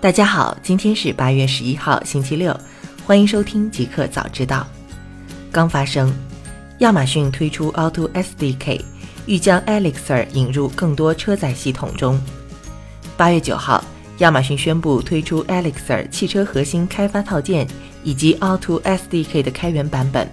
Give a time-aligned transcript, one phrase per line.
[0.00, 2.56] 大家好，今天是八月十一号，星期六，
[3.04, 4.64] 欢迎收听极客早知道。
[5.50, 6.14] 刚发生，
[6.78, 8.80] 亚马逊推出 Auto SDK，
[9.26, 12.16] 欲将 Elixir 引入更多车载系统中。
[13.16, 13.84] 八月九号，
[14.18, 17.66] 亚马逊宣布推出 Elixir 汽车核心开发套件
[18.04, 20.30] 以及 Auto SDK 的开源版本。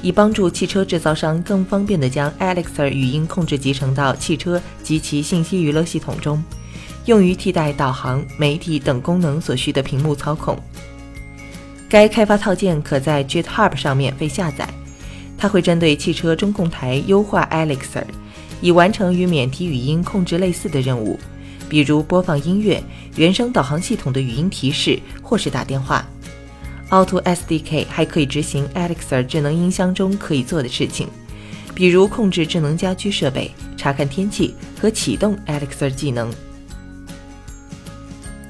[0.00, 6.42] 以帮助汽车制造商更方便地将 Alexa 语音控制集成到汽车及其信息娱乐系统中，
[7.06, 10.58] 用于替代导航、媒体等功能所需的屏幕操控。
[11.88, 14.68] 该开发套件可在 GitHub 上免费下载。
[15.36, 18.04] 它会针对汽车中控台优化 Alexa，
[18.60, 21.18] 以完成与免提语音控制类似的任务，
[21.68, 22.80] 比如播放音乐、
[23.16, 26.06] 原生导航系统的语音提示或是打电话。
[26.90, 31.08] Auto SDK 还可以执行 Alexa 智能音箱中可以做的事情，
[31.74, 36.32] 比如控制智能家居设备、查看天气和启动 Alexa 技能。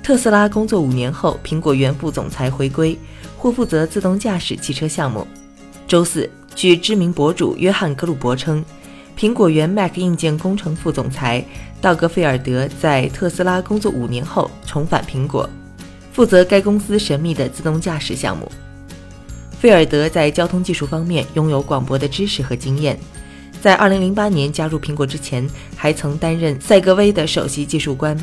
[0.02, 2.98] 特斯拉工作五年后，苹果原副总裁回归，
[3.38, 5.24] 或负责自动驾驶汽车项目。
[5.86, 8.64] 周四，据知名博主约翰·格鲁伯称，
[9.16, 11.44] 苹果原 Mac 硬件工程副总裁
[11.80, 15.48] 道格·菲尔德在特斯拉工作五年后重返苹果。
[16.10, 18.50] 负责该公司神秘的自动驾驶项目。
[19.60, 22.98] 菲尔德在交通技术方面拥有广博的知识和经验。
[23.62, 28.18] 在2008年加入苹果之前，还曾担任赛格威的首席技术官。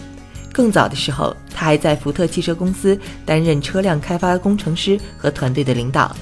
[0.51, 6.15] 更早的时候，他还在福特汽车公司担任车辆开发工程师和团队的领导，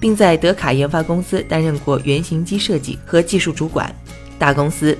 [0.00, 3.94] 并在德卡研发公司担任过原型机设计和技术主管。
[4.38, 4.96] 大公司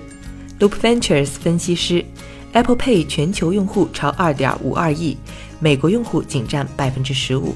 [0.60, 2.04] Loop Ventures 分析师
[2.52, 5.16] ，Apple Pay 全球用户超2.52亿。
[5.60, 7.54] 美国用户仅占百分之十五。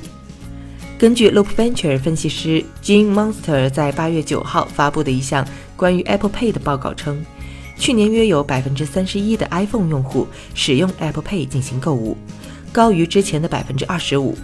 [0.98, 7.24] 根据 Loop Venture 分析师 Jim Monster 在八月九号发布的一项关于 Apple Pay 的报告称，
[7.82, 12.16] 去年约有百分之三十一的 iPhone 用户使用 Apple Pay 进行购物，
[12.70, 14.38] 高于之前的百分之二十五。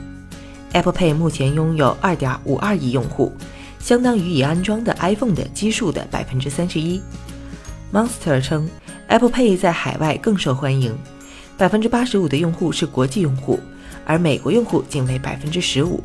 [0.72, 3.32] Apple Pay 目前拥有二点五二亿用户，
[3.78, 7.00] 相当于已安装的 iPhone 的基数的百分之三十一。
[7.92, 8.68] Monster 称
[9.06, 10.98] ，Apple Pay 在海外更受欢迎。
[11.56, 13.60] 百分之八十五的用户是国际用户，
[14.04, 16.02] 而美国用户仅为百分之十五。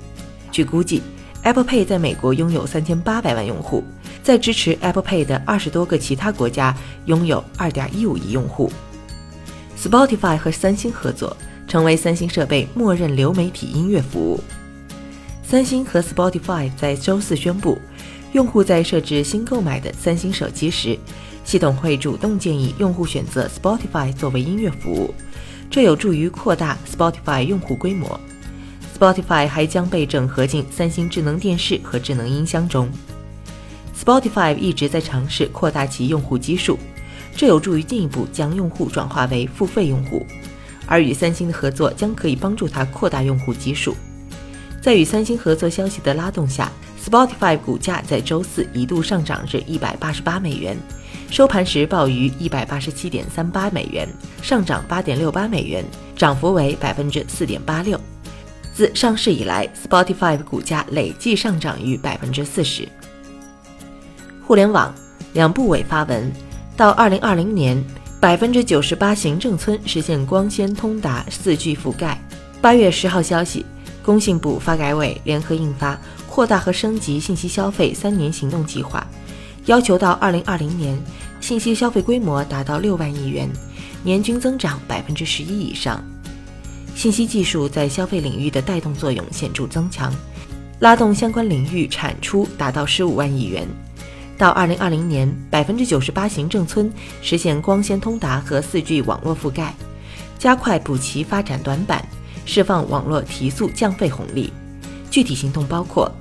[0.51, 1.01] 据估计
[1.41, 3.83] ，Apple Pay 在美国拥有三千八百万用户，
[4.23, 6.75] 在支持 Apple Pay 的二十多个其他国家
[7.06, 8.72] 拥有二点一五亿用户。
[9.78, 11.35] Spotify 和三星合作，
[11.67, 14.39] 成为三星设备默认流媒体音乐服务。
[15.44, 17.78] 三星和 Spotify 在周四宣布，
[18.31, 20.97] 用户在设置新购买的三星手机时，
[21.44, 25.13] 系统会主动建议用户选择 Spotify 作为音乐服务。
[25.69, 28.17] 这有助于扩大 Spotify 用户规模。
[28.97, 32.89] Spotify 还将被整合进三星智能电视和智能音箱中。
[33.97, 36.77] Spotify 一直在尝试扩大其用户基数，
[37.35, 40.25] 这有助于进一步将用户转化为付费用户。
[40.85, 43.95] 而与三星的合作将可以帮助它扩大用户基数。
[44.81, 46.69] 在与三星合作消息的拉动下
[47.01, 50.77] ，Spotify 股价在周四一度上涨至一百八十八美元。
[51.29, 54.07] 收盘时报于一百八十七点三八美元，
[54.41, 55.85] 上涨八点六八美元，
[56.17, 57.99] 涨幅为百分之四点八六。
[58.73, 62.87] 自上市以来，Spotify 股价累计上涨逾百分之四十。
[64.45, 64.93] 互联网
[65.31, 66.31] 两部委发文，
[66.75, 67.81] 到二零二零年，
[68.19, 72.21] 百分之九十八行政村实现光纤通达四 G 覆盖。
[72.61, 73.65] 八月十号消息，
[74.03, 75.95] 工信部、发改委联合印发
[76.29, 79.05] 《扩大和升级信息消费三年行动计划》。
[79.65, 80.97] 要求到二零二零年，
[81.39, 83.49] 信息消费规模达到六万亿元，
[84.03, 86.03] 年均增长百分之十一以上。
[86.95, 90.13] 信息技术在消费领域的带动作用显著增强，
[90.79, 93.65] 拉动相关领域产出达到十五万亿元。
[94.38, 99.73] 到二零二零年，百分之九十八行政村实现光纤通达和四 G 网络覆盖，
[100.38, 102.05] 加快补齐发展短板，
[102.45, 104.51] 释放网络提速降费红利。
[105.09, 106.11] 具体行动包括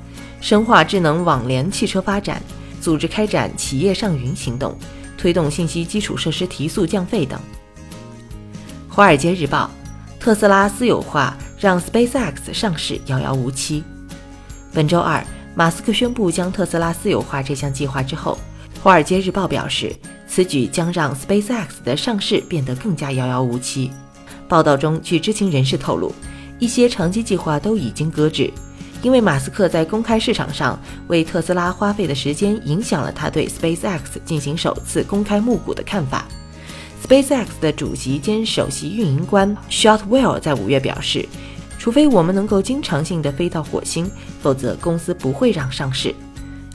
[0.40, 2.42] 深化智能网联汽车发展。
[2.80, 4.76] 组织开展企业上云行动，
[5.16, 7.38] 推动信息基础设施提速降费等。
[8.92, 9.70] 《华尔街日报》：
[10.20, 13.84] 特斯拉私有化让 SpaceX 上市遥遥无期。
[14.74, 18.38] 本周二，马斯克宣布将特斯拉私有化这项计划之后，
[18.82, 19.94] 《华尔街日报》表示，
[20.26, 23.90] 此举将让 SpaceX 的上市变得更加遥遥无期。
[24.48, 26.14] 报道中，据知情人士透露，
[26.58, 28.50] 一些长期计划都已经搁置。
[29.02, 30.78] 因为马斯克在公开市场上
[31.08, 36.24] 为特斯拉花费的时间，影响了他对 SpaceX 进行首次公开募股的看法。
[37.04, 41.28] SpaceX 的主席兼首席运营官 Shotwell 在五月表示
[41.82, 44.08] ：“除非我们能够经常性的飞到火星，
[44.40, 46.14] 否则公司不会让上市。”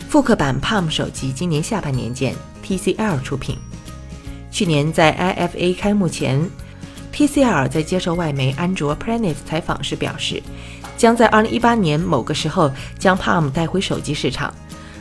[0.09, 3.57] 复刻版 Palm 手机今年下半年见，TCL 出品。
[4.51, 6.45] 去年在 IFA 开幕前。
[7.13, 10.44] TCL 在接受外媒安卓 Planet 采访时表示，
[10.98, 12.69] 将在2018年某个时候
[13.00, 14.53] 将 Palm 带回手机市场，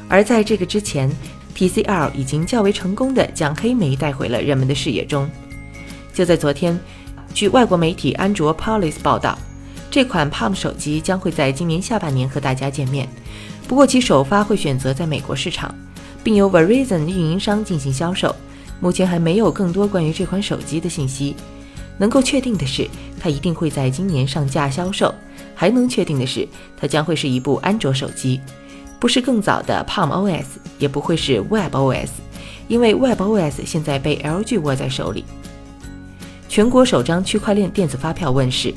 [0.08, 1.10] 而在这个之前
[1.56, 5.28] ，TCL 已经较为成功地将黑莓带回了人们的视野中。
[6.14, 6.78] 就在昨天，
[7.34, 9.36] 据外国媒体安卓 Police 报道，
[9.96, 13.08] 这款 Palm 手机将会在今年下半年和大家见面，
[13.66, 15.74] 不过其首发会选择在美国市场，
[16.22, 18.36] 并由 Verizon 运营商进行销售。
[18.78, 21.34] 目前还没有更多关于这款手机的信息。
[21.96, 22.86] 能够确定的是，
[23.18, 25.14] 它一定会在今年上架销售。
[25.54, 26.46] 还能确定的是，
[26.78, 28.38] 它将会是一部安卓手机，
[29.00, 30.44] 不是更早的 Palm OS，
[30.78, 32.10] 也不会是 Web OS，
[32.68, 35.24] 因为 Web OS 现在被 LG 握在手里。
[36.50, 38.74] 全国首张区块链电子发票问世。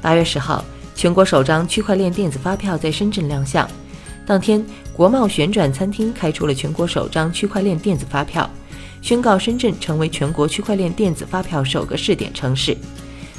[0.00, 0.64] 八月十号，
[0.94, 3.68] 全国首张区块链电子发票在深圳亮相。
[4.24, 8.48] 当天，国贸旋转餐厅开出了全国首张区块链电子发票。
[9.02, 12.76] 宣告深圳成为全国区块链电子发票首个试点城市。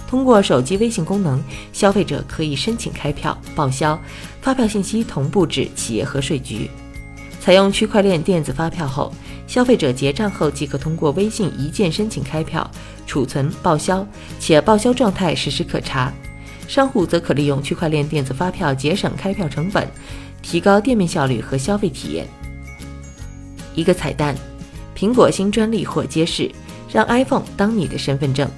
[0.07, 1.43] 通过手机微信功能，
[1.73, 3.99] 消费者可以申请开票、报销，
[4.41, 6.69] 发票信息同步至企业和税局。
[7.41, 9.13] 采用区块链电子发票后，
[9.45, 12.69] 消费者结账后即可通过微信一键申请开票、
[13.05, 14.07] 储存、报销，
[14.39, 16.13] 且报销状态实时可查。
[16.67, 19.87] 商户则可利用区块链电子发票节省开票成本，
[20.41, 22.27] 提高店面效率和消费体验。
[23.73, 24.35] 一个彩蛋。
[24.95, 26.51] 苹果新专利或揭示，
[26.91, 28.49] 让 iPhone 当你的身份证。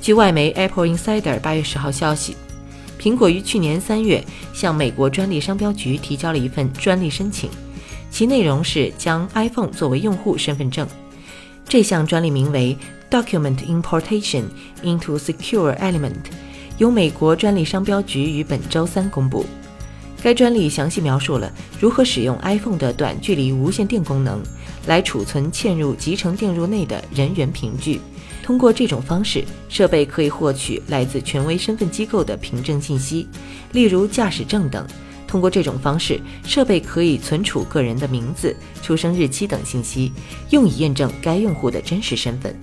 [0.00, 2.36] 据外媒 Apple Insider 八月十号消息，
[2.96, 7.50] 苹果于去年三月向美国专利商标局提交了一份专利申请，
[8.08, 10.86] 其内容是将 iPhone 作为用户身份证。
[11.68, 12.78] 这项专利名为
[13.10, 14.44] Document Importation
[14.84, 16.26] into Secure Element，
[16.78, 19.44] 由美国专利商标局于本周三公布。
[20.22, 24.42] 该专利详细描述了如何使用 iPhone 的短距离无线电功能
[24.86, 28.00] 来储存嵌入集成电路内的人员凭据。
[28.42, 33.28] 通过这种方式，设备可以获取来自权威身份机构的凭证信息，
[33.72, 34.86] 例如驾驶证等。
[35.26, 40.12] 通过这种方式，设备可以存储个人的名字、出生日期等信息，
[40.50, 42.58] 用以验证该用户的真实身份。